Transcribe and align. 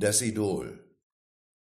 Das 0.00 0.22
Idol. 0.22 0.78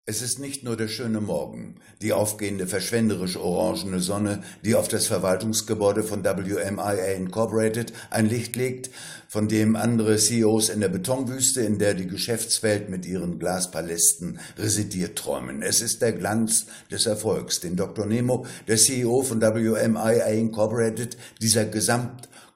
Es 0.05 0.21
ist 0.21 0.37
nicht 0.37 0.61
nur 0.61 0.75
der 0.75 0.89
schöne 0.89 1.21
Morgen, 1.21 1.75
die 2.01 2.11
aufgehende 2.11 2.67
verschwenderisch 2.67 3.37
orangene 3.37 4.01
Sonne, 4.01 4.43
die 4.65 4.75
auf 4.75 4.89
das 4.89 5.07
Verwaltungsgebäude 5.07 6.03
von 6.03 6.25
WMIA 6.25 7.13
Incorporated 7.13 7.93
ein 8.09 8.27
Licht 8.27 8.57
legt, 8.57 8.89
von 9.29 9.47
dem 9.47 9.77
andere 9.77 10.17
CEOs 10.17 10.67
in 10.67 10.81
der 10.81 10.89
Betonwüste, 10.89 11.61
in 11.61 11.79
der 11.79 11.93
die 11.93 12.07
Geschäftswelt 12.07 12.89
mit 12.89 13.05
ihren 13.05 13.39
Glaspalästen 13.39 14.39
residiert 14.57 15.17
träumen. 15.17 15.61
Es 15.61 15.79
ist 15.79 16.01
der 16.01 16.11
Glanz 16.11 16.65
des 16.91 17.05
Erfolgs, 17.05 17.61
den 17.61 17.77
Dr. 17.77 18.05
Nemo, 18.05 18.45
der 18.67 18.75
CEO 18.75 19.21
von 19.21 19.39
WMIA 19.39 20.27
Incorporated, 20.27 21.15
dieser 21.41 21.63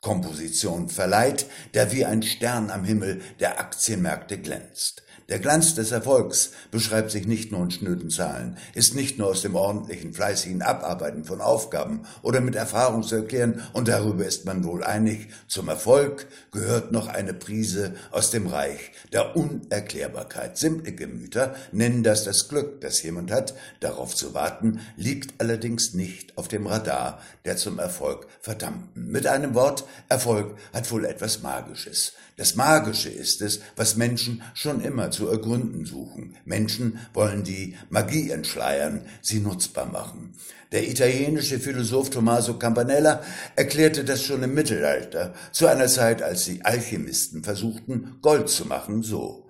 Gesamtkomposition 0.02 0.90
verleiht, 0.90 1.46
der 1.76 1.92
wie 1.92 2.06
ein 2.06 2.24
Stern 2.24 2.72
am 2.72 2.84
Himmel 2.84 3.22
der 3.40 3.60
Aktienmärkte 3.60 4.40
glänzt. 4.40 5.04
Der 5.30 5.40
Glanz 5.40 5.76
des 5.76 5.92
Erfolgs 5.92 6.52
beschreibt 6.72 7.12
sich 7.12 7.26
nicht 7.26 7.54
nur 7.54 7.64
in 7.64 7.72
schnöden 7.72 8.10
Zahlen, 8.10 8.58
ist 8.74 8.96
nicht 8.96 9.18
nur 9.18 9.28
aus 9.28 9.44
dem 9.44 9.56
ordentlichen, 9.56 10.14
fleißigen 10.14 10.62
Abarbeiten 10.62 11.24
von 11.24 11.40
Aufgaben 11.40 12.02
oder 12.22 12.42
mit 12.42 12.56
Erfahrung 12.56 13.04
zu 13.04 13.16
erklären, 13.16 13.62
und 13.72 13.88
darüber 13.88 14.26
ist 14.26 14.46
man 14.46 14.66
wohl 14.66 14.84
einig, 14.84 15.30
zum 15.48 15.70
Erfolg 15.70 16.28
gehört 16.52 16.92
noch 16.92 17.08
eine 17.08 17.34
Prise 17.34 17.94
aus 18.12 18.32
dem 18.32 18.48
Reich 18.48 18.92
der 19.14 19.38
Unerklärbarkeit. 19.38 20.58
Simple 20.58 20.92
Gemüter 20.94 21.56
nennen 21.72 22.04
das 22.04 22.26
das 22.26 22.50
Glück, 22.50 22.82
das 22.82 23.02
jemand 23.02 23.32
hat, 23.32 23.54
darauf 23.80 24.14
zu 24.16 24.34
warten, 24.34 24.82
liegt 24.98 25.40
allerdings 25.40 25.94
nicht 25.94 26.38
auf 26.38 26.50
dem 26.50 26.68
Radar 26.68 27.22
der 27.46 27.56
zum 27.56 27.80
Erfolg 27.80 28.28
verdammten. 28.42 29.08
Mit 29.08 29.28
einem 29.28 29.56
Wort, 29.56 29.86
Erfolg 30.10 30.58
hat 30.74 30.90
wohl 30.92 31.06
etwas 31.06 31.42
Magisches. 31.42 32.14
Das 32.38 32.56
Magische 32.56 33.10
ist 33.10 33.42
es, 33.42 33.60
was 33.76 33.98
Menschen 33.98 34.42
schon 34.54 34.82
immer 34.82 35.12
zu 35.12 35.28
ergründen 35.28 35.86
suchen. 35.86 36.36
Menschen 36.46 37.00
wollen 37.14 37.44
die 37.44 37.76
Magie 37.90 38.32
entschleiern, 38.32 39.06
sie 39.22 39.40
nutzbar 39.40 39.86
machen. 39.86 40.34
Der 40.72 40.90
italienische 40.90 41.60
Philosoph 41.60 42.10
Tommaso 42.10 42.58
Campanella 42.58 43.22
erklärte 43.56 44.04
das 44.06 44.24
schon 44.24 44.42
im 44.44 44.54
Mittelalter, 44.54 45.34
zu 45.52 45.68
einer 45.68 45.88
Zeit, 45.88 46.22
als 46.22 46.46
die 46.46 46.64
Alchemisten 46.64 47.44
versuchten, 47.44 48.18
Gold 48.22 48.50
zu 48.50 48.66
machen, 48.66 49.04
so. 49.04 49.50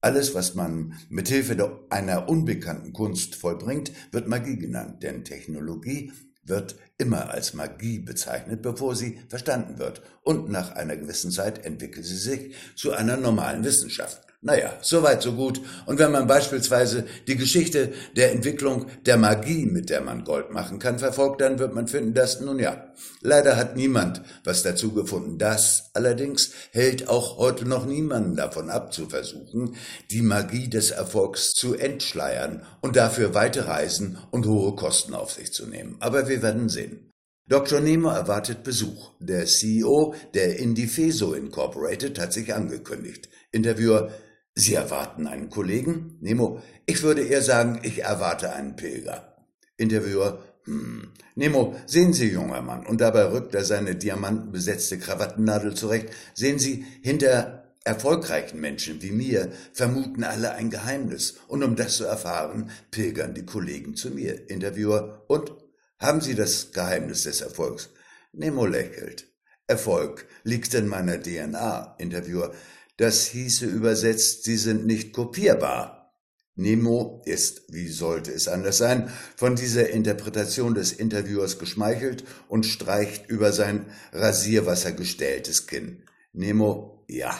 Alles, 0.00 0.34
was 0.34 0.54
man 0.54 0.94
mit 1.10 1.28
Hilfe 1.28 1.82
einer 1.90 2.28
unbekannten 2.28 2.92
Kunst 2.94 3.34
vollbringt, 3.34 3.92
wird 4.12 4.28
Magie 4.28 4.56
genannt, 4.56 5.02
denn 5.02 5.24
Technologie 5.24 6.12
wird 6.50 6.76
immer 6.98 7.30
als 7.30 7.54
Magie 7.54 7.98
bezeichnet, 7.98 8.60
bevor 8.60 8.94
sie 8.94 9.18
verstanden 9.28 9.78
wird, 9.78 10.02
und 10.22 10.50
nach 10.50 10.72
einer 10.72 10.96
gewissen 10.96 11.30
Zeit 11.30 11.64
entwickelt 11.64 12.04
sie 12.04 12.16
sich 12.16 12.54
zu 12.76 12.92
einer 12.92 13.16
normalen 13.16 13.64
Wissenschaft. 13.64 14.20
Naja, 14.42 14.72
soweit 14.80 15.20
so 15.20 15.32
gut. 15.34 15.60
Und 15.84 15.98
wenn 15.98 16.12
man 16.12 16.26
beispielsweise 16.26 17.04
die 17.26 17.36
Geschichte 17.36 17.92
der 18.16 18.32
Entwicklung 18.32 18.86
der 19.04 19.18
Magie, 19.18 19.66
mit 19.66 19.90
der 19.90 20.00
man 20.00 20.24
Gold 20.24 20.50
machen 20.50 20.78
kann, 20.78 20.98
verfolgt, 20.98 21.42
dann 21.42 21.58
wird 21.58 21.74
man 21.74 21.88
finden, 21.88 22.14
dass, 22.14 22.40
nun 22.40 22.58
ja, 22.58 22.90
leider 23.20 23.56
hat 23.58 23.76
niemand 23.76 24.22
was 24.42 24.62
dazu 24.62 24.94
gefunden. 24.94 25.36
Das 25.36 25.90
allerdings 25.92 26.52
hält 26.70 27.06
auch 27.10 27.36
heute 27.36 27.68
noch 27.68 27.84
niemanden 27.84 28.34
davon 28.34 28.70
ab, 28.70 28.94
zu 28.94 29.10
versuchen, 29.10 29.76
die 30.10 30.22
Magie 30.22 30.70
des 30.70 30.90
Erfolgs 30.90 31.52
zu 31.52 31.74
entschleiern 31.74 32.64
und 32.80 32.96
dafür 32.96 33.34
weite 33.34 33.66
Reisen 33.66 34.16
und 34.30 34.46
hohe 34.46 34.74
Kosten 34.74 35.12
auf 35.12 35.32
sich 35.32 35.52
zu 35.52 35.66
nehmen. 35.66 35.96
Aber 36.00 36.28
wir 36.28 36.40
werden 36.40 36.70
sehen. 36.70 37.10
Dr. 37.46 37.80
Nemo 37.80 38.08
erwartet 38.08 38.62
Besuch. 38.62 39.10
Der 39.18 39.44
CEO 39.44 40.14
der 40.32 40.58
Indifeso 40.60 41.34
Incorporated 41.34 42.18
hat 42.18 42.32
sich 42.32 42.54
angekündigt. 42.54 43.28
Interviewer 43.52 44.10
Sie 44.54 44.74
erwarten 44.74 45.26
einen 45.26 45.48
Kollegen? 45.48 46.18
Nemo, 46.20 46.60
ich 46.86 47.02
würde 47.02 47.22
eher 47.22 47.42
sagen, 47.42 47.80
ich 47.82 48.02
erwarte 48.02 48.52
einen 48.52 48.76
Pilger. 48.76 49.36
Interviewer, 49.76 50.42
hm. 50.64 51.12
Nemo, 51.36 51.74
sehen 51.86 52.12
Sie, 52.12 52.30
junger 52.30 52.60
Mann, 52.60 52.84
und 52.84 53.00
dabei 53.00 53.24
rückt 53.24 53.54
er 53.54 53.64
seine 53.64 53.94
diamantenbesetzte 53.94 54.98
Krawattennadel 54.98 55.74
zurecht, 55.74 56.10
sehen 56.34 56.58
Sie, 56.58 56.84
hinter 57.02 57.74
erfolgreichen 57.84 58.60
Menschen 58.60 59.00
wie 59.00 59.10
mir 59.10 59.50
vermuten 59.72 60.22
alle 60.22 60.52
ein 60.52 60.70
Geheimnis, 60.70 61.38
und 61.48 61.62
um 61.62 61.76
das 61.76 61.96
zu 61.96 62.04
erfahren, 62.04 62.70
pilgern 62.90 63.34
die 63.34 63.46
Kollegen 63.46 63.94
zu 63.94 64.10
mir. 64.10 64.50
Interviewer, 64.50 65.24
und? 65.28 65.52
Haben 65.98 66.20
Sie 66.20 66.34
das 66.34 66.72
Geheimnis 66.72 67.24
des 67.24 67.40
Erfolgs? 67.40 67.90
Nemo 68.32 68.64
lächelt. 68.64 69.26
Erfolg 69.66 70.26
liegt 70.44 70.72
in 70.74 70.88
meiner 70.88 71.20
DNA. 71.20 71.96
Interviewer, 71.98 72.52
das 73.00 73.28
hieße 73.28 73.64
übersetzt, 73.64 74.44
sie 74.44 74.58
sind 74.58 74.84
nicht 74.84 75.14
kopierbar. 75.14 76.14
Nemo 76.54 77.22
ist, 77.24 77.62
wie 77.72 77.88
sollte 77.88 78.30
es 78.30 78.46
anders 78.46 78.76
sein, 78.76 79.10
von 79.36 79.56
dieser 79.56 79.88
Interpretation 79.88 80.74
des 80.74 80.92
Interviewers 80.92 81.58
geschmeichelt 81.58 82.24
und 82.48 82.66
streicht 82.66 83.30
über 83.30 83.52
sein 83.52 83.86
Rasierwasser 84.12 84.92
gestähltes 84.92 85.66
Kinn. 85.66 86.04
Nemo, 86.34 87.06
ja, 87.08 87.32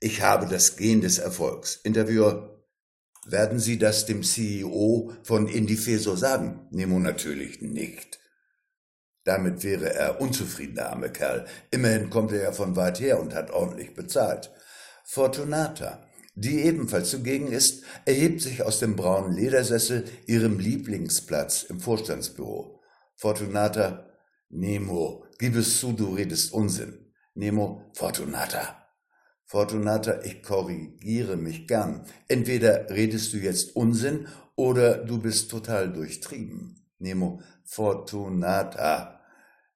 ich 0.00 0.22
habe 0.22 0.46
das 0.46 0.76
Gen 0.76 1.02
des 1.02 1.18
Erfolgs. 1.18 1.78
Interviewer, 1.84 2.64
werden 3.26 3.58
Sie 3.58 3.76
das 3.78 4.06
dem 4.06 4.22
CEO 4.22 5.12
von 5.24 5.46
Indifeso 5.46 6.16
sagen? 6.16 6.66
Nemo 6.70 6.98
natürlich 6.98 7.60
nicht. 7.60 8.18
Damit 9.24 9.62
wäre 9.62 9.92
er 9.92 10.22
unzufrieden, 10.22 10.76
der 10.76 10.88
arme 10.88 11.12
Kerl. 11.12 11.44
Immerhin 11.70 12.08
kommt 12.08 12.32
er 12.32 12.44
ja 12.44 12.52
von 12.52 12.76
weit 12.76 12.98
her 12.98 13.20
und 13.20 13.34
hat 13.34 13.50
ordentlich 13.50 13.92
bezahlt. 13.92 14.50
Fortunata, 15.12 16.06
die 16.36 16.60
ebenfalls 16.60 17.10
zugegen 17.10 17.48
ist, 17.50 17.82
erhebt 18.04 18.42
sich 18.42 18.62
aus 18.62 18.78
dem 18.78 18.94
braunen 18.94 19.32
Ledersessel, 19.32 20.04
ihrem 20.26 20.60
Lieblingsplatz 20.60 21.64
im 21.64 21.80
Vorstandsbüro. 21.80 22.80
Fortunata, 23.16 24.08
Nemo, 24.50 25.24
gib 25.36 25.56
es 25.56 25.80
zu, 25.80 25.94
du 25.94 26.14
redest 26.14 26.52
Unsinn. 26.52 27.12
Nemo, 27.34 27.90
Fortunata. 27.92 28.86
Fortunata, 29.46 30.22
ich 30.22 30.44
korrigiere 30.44 31.36
mich 31.36 31.66
gern. 31.66 32.06
Entweder 32.28 32.88
redest 32.88 33.32
du 33.32 33.38
jetzt 33.38 33.74
Unsinn 33.74 34.28
oder 34.54 35.04
du 35.04 35.20
bist 35.20 35.50
total 35.50 35.92
durchtrieben. 35.92 36.86
Nemo, 37.00 37.40
Fortunata. 37.64 39.20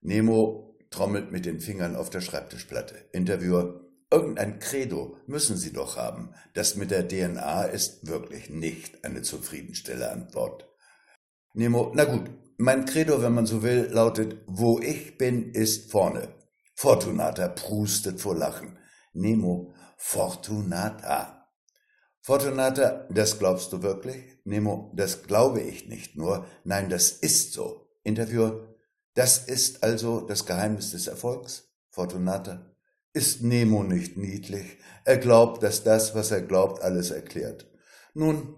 Nemo 0.00 0.78
trommelt 0.90 1.32
mit 1.32 1.44
den 1.44 1.58
Fingern 1.58 1.96
auf 1.96 2.08
der 2.08 2.20
Schreibtischplatte. 2.20 2.94
Interviewer, 3.10 3.83
Irgendein 4.14 4.60
Credo 4.60 5.16
müssen 5.26 5.56
Sie 5.56 5.72
doch 5.72 5.96
haben. 5.96 6.32
Das 6.52 6.76
mit 6.76 6.92
der 6.92 7.08
DNA 7.08 7.64
ist 7.64 8.06
wirklich 8.06 8.48
nicht 8.48 9.04
eine 9.04 9.22
zufriedenstellende 9.22 10.12
Antwort. 10.12 10.68
Nemo, 11.52 11.90
na 11.96 12.04
gut, 12.04 12.30
mein 12.56 12.84
Credo, 12.84 13.22
wenn 13.22 13.34
man 13.34 13.46
so 13.46 13.64
will, 13.64 13.88
lautet, 13.90 14.36
wo 14.46 14.78
ich 14.78 15.18
bin, 15.18 15.50
ist 15.50 15.90
vorne. 15.90 16.32
Fortunata 16.76 17.48
prustet 17.48 18.20
vor 18.20 18.36
Lachen. 18.36 18.78
Nemo, 19.14 19.74
Fortunata. 19.96 21.48
Fortunata, 22.20 23.08
das 23.10 23.40
glaubst 23.40 23.72
du 23.72 23.82
wirklich? 23.82 24.38
Nemo, 24.44 24.92
das 24.94 25.24
glaube 25.24 25.60
ich 25.60 25.88
nicht 25.88 26.14
nur. 26.14 26.46
Nein, 26.62 26.88
das 26.88 27.10
ist 27.10 27.52
so. 27.52 27.88
Interviewer, 28.04 28.76
das 29.14 29.38
ist 29.38 29.82
also 29.82 30.20
das 30.20 30.46
Geheimnis 30.46 30.92
des 30.92 31.08
Erfolgs? 31.08 31.64
Fortunata, 31.90 32.73
ist 33.14 33.42
Nemo 33.42 33.82
nicht 33.82 34.16
niedlich? 34.18 34.78
Er 35.04 35.16
glaubt, 35.16 35.62
dass 35.62 35.84
das, 35.84 36.14
was 36.14 36.30
er 36.30 36.42
glaubt, 36.42 36.82
alles 36.82 37.10
erklärt. 37.10 37.66
Nun, 38.12 38.56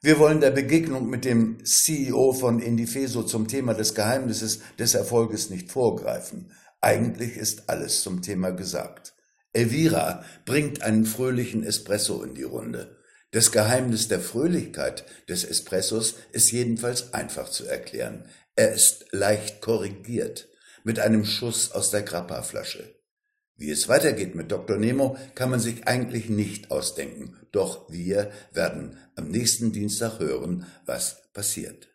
wir 0.00 0.18
wollen 0.18 0.40
der 0.40 0.50
Begegnung 0.50 1.08
mit 1.10 1.24
dem 1.24 1.64
CEO 1.64 2.32
von 2.32 2.60
Indifeso 2.60 3.22
zum 3.22 3.48
Thema 3.48 3.74
des 3.74 3.94
Geheimnisses 3.94 4.60
des 4.78 4.94
Erfolges 4.94 5.50
nicht 5.50 5.70
vorgreifen. 5.70 6.52
Eigentlich 6.80 7.36
ist 7.36 7.68
alles 7.68 8.02
zum 8.02 8.22
Thema 8.22 8.50
gesagt. 8.50 9.14
Elvira 9.52 10.24
bringt 10.44 10.82
einen 10.82 11.04
fröhlichen 11.04 11.64
Espresso 11.64 12.22
in 12.22 12.34
die 12.34 12.44
Runde. 12.44 12.96
Das 13.32 13.52
Geheimnis 13.52 14.08
der 14.08 14.20
Fröhlichkeit 14.20 15.04
des 15.28 15.44
Espressos 15.44 16.14
ist 16.32 16.50
jedenfalls 16.52 17.12
einfach 17.12 17.50
zu 17.50 17.66
erklären. 17.66 18.24
Er 18.56 18.72
ist 18.72 19.06
leicht 19.10 19.60
korrigiert, 19.60 20.48
mit 20.84 20.98
einem 20.98 21.24
Schuss 21.24 21.72
aus 21.72 21.90
der 21.90 22.02
Grappa-Flasche. 22.02 22.97
Wie 23.58 23.70
es 23.72 23.88
weitergeht 23.88 24.36
mit 24.36 24.52
Dr. 24.52 24.78
Nemo, 24.78 25.16
kann 25.34 25.50
man 25.50 25.58
sich 25.58 25.88
eigentlich 25.88 26.30
nicht 26.30 26.70
ausdenken. 26.70 27.36
Doch 27.50 27.90
wir 27.90 28.30
werden 28.52 28.96
am 29.16 29.28
nächsten 29.30 29.72
Dienstag 29.72 30.20
hören, 30.20 30.64
was 30.86 31.24
passiert. 31.32 31.88